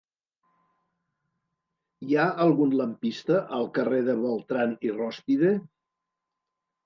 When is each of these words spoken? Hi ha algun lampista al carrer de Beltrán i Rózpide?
Hi 2.11 2.15
ha 2.15 2.23
algun 2.45 2.73
lampista 2.79 3.37
al 3.57 3.69
carrer 3.75 4.01
de 4.07 4.15
Beltrán 4.23 4.75
i 4.89 4.95
Rózpide? 4.95 5.53